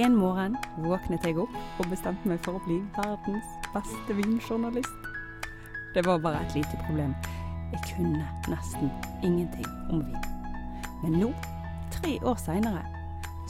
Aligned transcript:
En 0.00 0.14
morgen 0.16 0.54
våknet 0.80 1.26
jeg 1.28 1.36
opp 1.36 1.80
og 1.82 1.88
bestemte 1.90 2.24
meg 2.24 2.38
for 2.40 2.56
å 2.56 2.60
bli 2.64 2.78
verdens 2.94 3.48
beste 3.74 4.14
vinjournalist. 4.16 5.08
Det 5.92 6.00
var 6.06 6.22
bare 6.24 6.38
et 6.46 6.54
lite 6.56 6.78
problem. 6.86 7.12
Jeg 7.74 7.82
kunne 7.90 8.24
nesten 8.48 8.88
ingenting 9.20 9.68
om 9.92 10.00
vin. 10.06 10.22
Men 11.02 11.18
nå, 11.20 11.28
tre 11.92 12.14
år 12.24 12.40
seinere, 12.40 12.80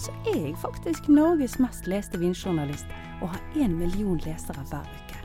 så 0.02 0.10
er 0.32 0.40
jeg 0.48 0.58
faktisk 0.58 1.06
Norges 1.06 1.60
mest 1.62 1.86
leste 1.86 2.18
vinjournalist 2.18 2.90
og 3.20 3.30
har 3.36 3.62
én 3.62 3.78
million 3.78 4.18
lesere 4.26 4.66
hver 4.72 4.90
uke. 4.98 5.22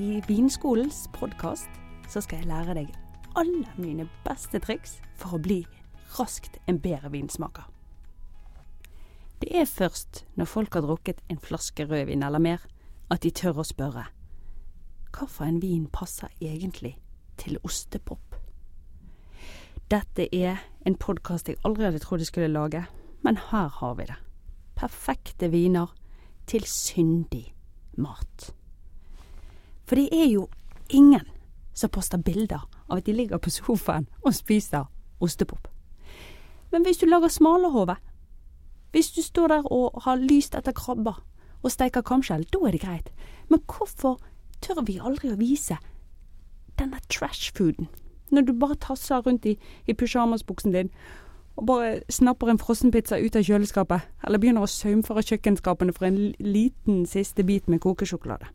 I 0.00 0.22
Vinskolens 0.30 1.10
podkast 1.12 1.68
skal 2.08 2.38
jeg 2.40 2.48
lære 2.48 2.78
deg 2.80 2.96
alle 3.36 3.68
mine 3.76 4.08
beste 4.24 4.64
triks 4.64 4.96
for 5.12 5.36
å 5.36 5.44
bli 5.44 5.60
raskt 6.16 6.56
en 6.64 6.80
bedre 6.80 7.12
vinsmaker. 7.12 7.68
Det 9.42 9.50
er 9.58 9.64
først 9.66 10.20
når 10.38 10.46
folk 10.46 10.74
har 10.74 10.84
drukket 10.86 11.20
en 11.28 11.38
flaske 11.38 11.84
rødvin 11.84 12.22
eller 12.22 12.38
mer, 12.38 12.60
at 13.10 13.24
de 13.24 13.30
tør 13.34 13.58
å 13.58 13.64
spørre 13.66 14.04
hvilken 15.12 15.58
vin 15.60 15.88
passer 15.90 16.30
egentlig 16.40 16.92
til 17.36 17.58
ostepop? 17.66 18.36
Dette 19.90 20.28
er 20.30 20.62
en 20.86 20.94
podkast 20.94 21.50
jeg 21.50 21.58
aldri 21.66 21.88
hadde 21.88 21.98
trodd 22.04 22.22
jeg 22.22 22.30
skulle 22.30 22.52
lage, 22.54 22.84
men 23.26 23.36
her 23.50 23.66
har 23.80 23.98
vi 23.98 24.06
det. 24.06 24.16
Perfekte 24.78 25.50
viner 25.50 25.90
til 26.46 26.62
syndig 26.62 27.52
mat. 27.98 28.54
For 29.84 29.98
det 29.98 30.08
er 30.14 30.30
jo 30.30 30.46
ingen 30.88 31.26
som 31.74 31.90
poster 31.90 32.22
bilder 32.22 32.62
av 32.88 33.02
at 33.02 33.06
de 33.06 33.12
ligger 33.12 33.42
på 33.42 33.50
sofaen 33.50 34.06
og 34.22 34.38
spiser 34.38 34.86
ostepop. 35.20 35.66
Men 36.70 36.86
hvis 36.86 37.02
du 37.02 37.06
lager 37.10 37.28
smalahove, 37.28 37.98
hvis 38.92 39.10
du 39.16 39.22
står 39.22 39.48
der 39.48 39.72
og 39.72 40.02
har 40.04 40.20
lyst 40.20 40.54
etter 40.54 40.74
krabber 40.76 41.22
og 41.62 41.72
steiker 41.72 42.04
kamskjell, 42.04 42.44
da 42.52 42.60
er 42.66 42.74
det 42.74 42.82
greit. 42.82 43.10
Men 43.48 43.62
hvorfor 43.66 44.18
tør 44.60 44.82
vi 44.86 44.98
aldri 45.00 45.32
å 45.32 45.38
vise 45.40 45.78
denne 46.78 47.00
trashfooden? 47.08 47.88
Når 48.32 48.46
du 48.48 48.52
bare 48.56 48.80
tasser 48.80 49.22
rundt 49.24 49.46
i, 49.46 49.58
i 49.86 49.94
pysjamasbuksen 49.94 50.72
din 50.72 50.92
og 51.56 51.66
bare 51.68 52.00
snapper 52.08 52.48
en 52.48 52.60
frossenpizza 52.60 53.18
ut 53.20 53.36
av 53.36 53.44
kjøleskapet, 53.44 54.06
eller 54.24 54.40
begynner 54.40 54.64
å 54.64 54.70
saumføre 54.72 55.24
kjøkkenskapene 55.28 55.92
for 55.92 56.08
en 56.08 56.32
liten 56.40 57.02
siste 57.06 57.44
bit 57.44 57.68
med 57.68 57.82
kokesjokolade. 57.84 58.48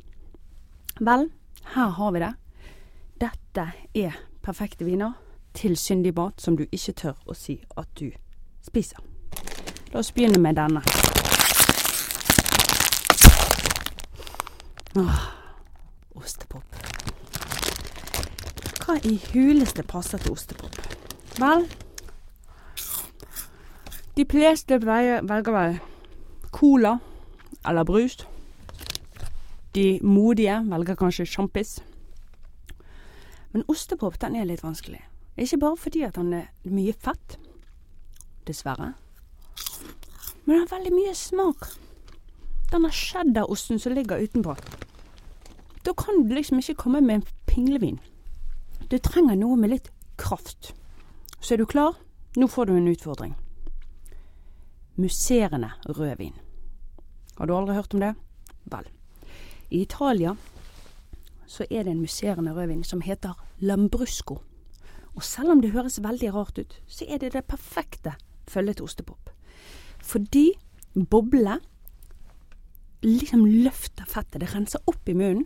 Vel, 0.97 1.28
her 1.75 1.94
har 2.00 2.16
vi 2.16 2.23
det. 2.23 2.31
Dette 3.22 3.67
er 3.94 4.17
perfekte 4.42 4.86
viner 4.86 5.14
til 5.58 5.78
syndig 5.78 6.16
mat 6.17 6.42
som 6.42 6.58
du 6.58 6.66
ikke 6.72 6.97
tør 7.03 7.22
å 7.30 7.38
si 7.38 7.59
at 7.78 7.90
du 8.02 8.09
spiser. 8.66 9.17
La 9.94 10.00
oss 10.00 10.12
begynne 10.12 10.40
med 10.40 10.56
denne. 10.56 10.82
Åh, 14.98 15.20
ostepop. 16.16 16.80
Hva 18.84 18.98
i 19.04 19.18
huleste 19.32 19.84
passer 19.84 20.22
til 20.24 20.32
ostepop? 20.32 20.76
Vel, 21.38 21.68
de 24.18 24.26
fleste 24.26 24.80
velger 24.82 25.52
vel 25.54 25.80
cola 26.52 26.98
eller 27.68 27.84
brus. 27.84 28.18
De 29.76 30.00
modige 30.02 30.64
velger 30.66 30.96
kanskje 30.96 31.26
sjampis. 31.26 31.78
Men 33.52 33.64
ostepop 33.68 34.18
den 34.22 34.36
er 34.36 34.50
litt 34.50 34.64
vanskelig. 34.64 35.04
Ikke 35.38 35.60
bare 35.62 35.78
fordi 35.78 36.02
at 36.02 36.16
den 36.16 36.34
er 36.34 36.48
mye 36.66 36.94
fett, 36.94 37.38
dessverre. 38.48 38.96
Men 40.48 40.53
den 40.53 40.62
har 40.64 40.78
veldig 40.78 40.94
mye 40.95 41.14
smak. 41.16 41.66
Denne 42.72 42.88
cheddarosten 42.92 43.80
som 43.84 43.92
ligger 43.92 44.22
utenpå. 44.23 44.53
Da 45.84 45.94
kan 45.94 46.23
du 46.23 46.36
liksom 46.36 46.62
ikke 46.62 46.78
komme 46.85 47.02
med 47.03 47.16
en 47.16 47.25
pinglevin. 47.52 48.00
Du 48.88 48.96
trenger 48.97 49.35
noe 49.35 49.58
med 49.59 49.74
litt 49.74 49.91
kraft. 50.16 50.72
Så 51.41 51.53
er 51.53 51.59
du 51.59 51.66
klar? 51.68 52.00
Nå 52.40 52.47
får 52.47 52.66
du 52.66 52.78
en 52.78 52.88
utfordring. 52.88 53.35
Musserende 54.96 55.74
rødvin. 55.84 56.40
Har 57.38 57.46
du 57.46 57.56
aldri 57.56 57.75
hørt 57.75 57.94
om 57.94 58.00
det? 58.00 58.16
Vel. 58.72 58.88
I 59.69 59.81
Italia 59.81 60.38
så 61.46 61.68
er 61.69 61.84
det 61.84 61.91
en 61.91 62.02
musserende 62.02 62.56
rødvin 62.56 62.88
som 62.88 63.03
heter 63.03 63.35
Lambrusco. 63.59 64.40
Og 65.16 65.24
selv 65.24 65.52
om 65.52 65.62
det 65.62 65.75
høres 65.75 66.00
veldig 66.03 66.34
rart 66.34 66.58
ut, 66.58 66.79
så 66.88 67.03
er 67.09 67.19
det 67.19 67.34
det 67.34 67.50
perfekte 67.52 68.16
følget 68.47 68.79
til 68.79 68.88
ostepop. 68.88 69.37
Fordi 70.07 70.51
boblene 70.95 71.59
liksom 73.03 73.45
løfter 73.45 74.07
fettet. 74.09 74.41
Det 74.41 74.53
renser 74.53 74.84
opp 74.88 75.09
i 75.09 75.16
munnen. 75.18 75.45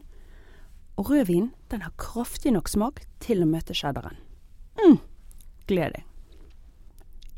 Og 0.99 1.09
rødvin 1.09 1.49
den 1.71 1.81
har 1.81 1.95
kraftig 1.97 2.53
nok 2.53 2.69
smak 2.69 3.01
til 3.23 3.41
å 3.41 3.49
møte 3.49 3.73
cheddaren. 3.73 4.19
Mm, 4.77 4.99
gled 5.67 5.95
deg. 5.95 6.05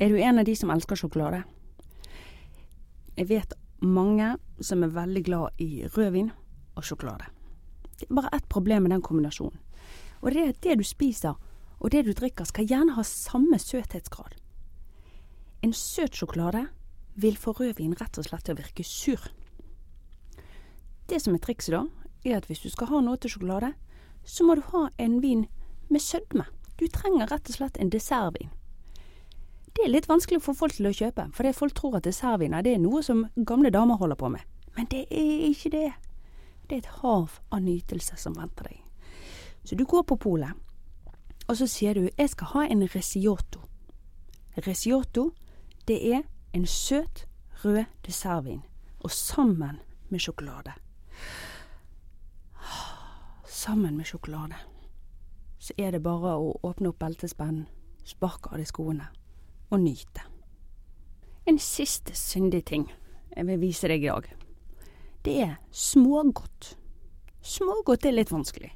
Er 0.01 0.09
du 0.09 0.17
en 0.19 0.41
av 0.41 0.47
de 0.49 0.55
som 0.57 0.71
elsker 0.73 0.99
sjokolade? 0.99 1.43
Jeg 3.15 3.29
vet 3.29 3.53
mange 3.79 4.33
som 4.59 4.83
er 4.83 4.91
veldig 4.95 5.23
glad 5.23 5.61
i 5.61 5.85
rødvin 5.85 6.31
og 6.75 6.83
sjokolade. 6.83 7.29
Det 7.99 8.09
er 8.09 8.15
bare 8.17 8.33
ett 8.33 8.49
problem 8.49 8.83
med 8.83 8.91
den 8.91 9.05
kombinasjonen. 9.05 9.59
Og 10.21 10.31
det 10.31 10.41
er 10.41 10.53
at 10.53 10.63
det 10.63 10.79
du 10.79 10.83
spiser 10.87 11.37
og 11.79 11.91
det 11.91 12.05
du 12.07 12.13
drikker 12.15 12.47
skal 12.47 12.67
gjerne 12.67 12.95
ha 12.95 13.03
samme 13.03 13.59
søthetsgrad. 13.59 14.37
En 15.63 15.73
søt 15.75 16.15
sjokolade 16.15 16.65
vil 17.15 17.37
få 17.37 17.53
rødvin 17.57 17.95
rett 17.99 18.17
og 18.17 18.25
slett 18.27 18.45
til 18.45 18.55
å 18.55 18.61
virke 18.61 18.83
sur. 18.83 19.29
Det 21.07 21.19
som 21.21 21.35
er 21.35 21.43
trikset 21.43 21.75
da, 21.75 21.83
er 22.23 22.37
at 22.37 22.47
hvis 22.47 22.63
du 22.63 22.69
skal 22.71 22.89
ha 22.89 23.01
noe 23.03 23.19
til 23.19 23.35
sjokolade, 23.35 23.73
så 24.23 24.45
må 24.47 24.55
du 24.55 24.63
ha 24.71 24.87
en 24.97 25.19
vin 25.21 25.45
med 25.89 26.01
sødme. 26.01 26.45
Du 26.79 26.87
trenger 26.87 27.27
rett 27.27 27.49
og 27.49 27.57
slett 27.57 27.77
en 27.77 27.91
dessertvin. 27.93 28.49
Det 29.73 29.85
er 29.85 29.91
litt 29.91 30.07
vanskelig 30.09 30.41
få 30.45 30.53
folk 30.53 30.75
til 30.77 30.87
å 30.87 30.93
kjøpe, 30.93 31.27
fordi 31.33 31.53
folk 31.57 31.73
tror 31.77 31.97
at 31.97 32.07
dessertviner 32.07 32.63
det 32.65 32.75
er 32.75 32.81
noe 32.81 33.01
som 33.05 33.25
gamle 33.35 33.71
damer 33.73 33.97
holder 33.97 34.19
på 34.19 34.29
med. 34.33 34.41
Men 34.77 34.89
det 34.89 35.05
er 35.09 35.47
ikke 35.49 35.73
det. 35.73 35.89
Det 36.69 36.77
er 36.77 36.83
et 36.83 36.99
hav 37.01 37.39
av 37.51 37.61
nytelse 37.61 38.17
som 38.17 38.37
venter 38.37 38.69
deg. 38.69 38.79
Så 39.63 39.75
du 39.75 39.85
går 39.85 40.05
på 40.07 40.17
polet, 40.19 40.53
og 41.47 41.57
så 41.57 41.67
sier 41.67 41.93
du 41.93 42.09
'jeg 42.17 42.29
skal 42.29 42.47
ha 42.47 42.65
en 42.67 42.87
resiotto'. 42.87 43.61
Resiotto, 44.57 45.33
det 45.87 46.13
er 46.13 46.23
en 46.53 46.65
søt, 46.65 47.27
rød 47.65 47.83
dessertvin, 48.05 48.61
og 48.99 49.11
sammen 49.11 49.79
med 50.09 50.19
sjokolade. 50.19 50.73
Sammen 53.47 53.97
med 53.97 54.05
sjokolade. 54.05 54.55
Så 55.59 55.73
er 55.77 55.91
det 55.91 56.03
bare 56.03 56.35
å 56.35 56.59
åpne 56.63 56.91
opp 56.91 56.99
beltespennen, 56.99 57.65
sparke 58.05 58.51
av 58.51 58.59
de 58.59 58.65
skoene 58.67 59.07
og 59.71 59.79
nyte. 59.79 60.25
En 61.47 61.59
siste 61.59 62.15
syndig 62.15 62.65
ting 62.65 62.85
jeg 63.35 63.47
vil 63.47 63.59
vise 63.61 63.87
deg 63.87 64.03
i 64.03 64.11
dag. 64.11 64.27
Det 65.23 65.35
er 65.41 65.55
smågodt. 65.71 66.75
Smågodt 67.41 68.05
er 68.05 68.15
litt 68.15 68.31
vanskelig. 68.31 68.71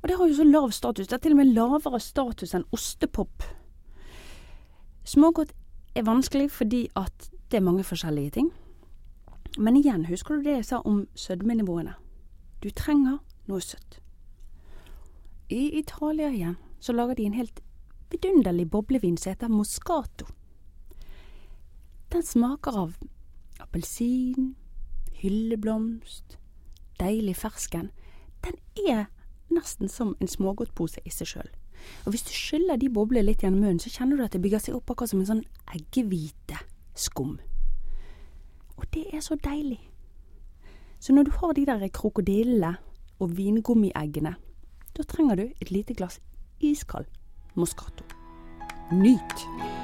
Og 0.00 0.08
det 0.08 0.16
har 0.16 0.28
jo 0.28 0.36
så 0.38 0.46
lav 0.48 0.70
status. 0.72 1.06
Det 1.08 1.16
er 1.18 1.22
til 1.22 1.36
og 1.36 1.40
med 1.40 1.52
lavere 1.54 2.00
status 2.00 2.54
enn 2.56 2.66
ostepop. 2.72 3.44
Smågodt 5.04 5.52
er 5.98 6.06
vanskelig 6.06 6.50
fordi 6.50 6.88
at 6.96 7.30
det 7.50 7.58
er 7.58 7.64
mange 7.64 7.84
forskjellige 7.84 8.30
ting. 8.30 8.50
Men 9.58 9.76
igjen, 9.76 10.06
husker 10.06 10.36
du 10.36 10.42
det 10.42 10.58
jeg 10.58 10.64
sa 10.64 10.82
om 10.84 11.06
sødmenivåene? 11.14 11.94
Du 12.62 12.70
trenger 12.70 13.18
noe 13.48 13.60
søtt. 13.60 14.00
I 15.48 15.78
Italia 15.78 16.28
igjen 16.28 16.56
så 16.80 16.92
lager 16.92 17.14
de 17.14 17.26
en 17.26 17.38
helt 17.38 17.60
vidunderlig 18.10 18.70
boblevin 18.70 19.16
som 19.16 19.32
heter 19.32 19.48
Moscato. 19.48 20.26
Den 22.12 22.22
smaker 22.22 22.76
av 22.78 22.96
appelsin, 23.60 24.54
hylleblomst, 25.12 26.38
deilig 27.00 27.36
fersken. 27.36 27.90
Den 28.44 28.60
er 28.88 29.08
nesten 29.50 29.88
som 29.88 30.14
en 30.20 30.28
smågodtpose 30.28 31.00
i 31.04 31.12
seg 31.12 31.32
sjøl. 31.32 31.50
Og 32.04 32.12
hvis 32.12 32.26
du 32.26 32.32
skyller 32.32 32.78
de 32.80 32.90
boblene 32.92 33.26
litt 33.26 33.44
gjennom 33.44 33.64
munnen, 33.64 33.82
så 33.82 33.92
kjenner 33.92 34.18
du 34.18 34.24
at 34.24 34.34
det 34.34 34.42
bygger 34.44 34.62
seg 34.62 34.78
opp 34.78 34.90
akkurat 34.92 35.12
som 35.12 35.22
en 35.22 35.30
sånn 35.30 35.44
eggehviteskum. 35.74 37.38
Og 38.78 38.84
det 38.94 39.06
er 39.12 39.24
så 39.24 39.38
deilig. 39.42 39.80
Så 40.98 41.14
når 41.14 41.28
du 41.28 41.32
har 41.38 41.54
de 41.54 41.66
der 41.66 41.88
krokodillene 41.94 42.76
og 43.18 43.34
vingummieggene, 43.38 44.34
da 44.96 45.06
trenger 45.06 45.38
du 45.38 45.44
et 45.48 45.70
lite 45.70 45.94
glass 45.94 46.20
iskald 46.60 47.06
Moscato. 47.54 48.04
Nyt! 48.92 49.77